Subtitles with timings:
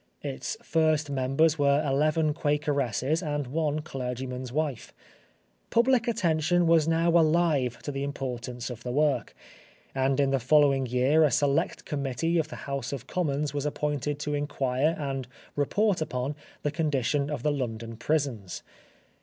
[0.23, 4.95] Its first members were eleven Quakeresses and one clergyman's wife.
[5.69, 9.35] Public attention was now alive to the importance of the work;
[9.93, 14.17] and in the following year a Select Committee of the House of Commons was appointed
[14.21, 18.63] to inquire and report upon the condition of the London prisons.